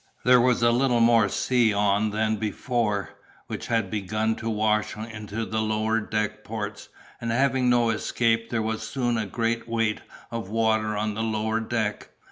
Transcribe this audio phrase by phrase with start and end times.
[0.25, 3.11] There was a little more sea on than before,
[3.45, 6.89] which had begun to wash into the lower deck ports,
[7.21, 10.01] and having no escape there was soon a good weight
[10.31, 12.09] of water on the lower deck.